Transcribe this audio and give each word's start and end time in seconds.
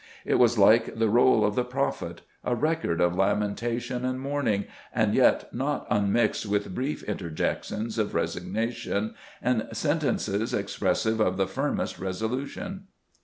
It 0.25 0.39
was 0.39 0.57
like 0.57 0.95
the 0.97 1.09
roll 1.11 1.45
of 1.45 1.53
the 1.53 1.63
prophet, 1.63 2.23
a 2.43 2.55
record 2.55 2.99
of 2.99 3.15
lamentation 3.15 4.03
and 4.03 4.19
mourning, 4.19 4.65
and 4.95 5.13
yet 5.13 5.53
not 5.53 5.85
unmixed 5.91 6.47
with 6.47 6.73
brief 6.73 7.03
interjections 7.03 7.99
of 7.99 8.15
resignation, 8.15 9.13
and 9.43 9.67
sentences 9.73 10.55
expressive 10.55 11.19
of 11.19 11.37
the 11.37 11.45
firmest 11.45 11.99
resolution." 11.99 12.87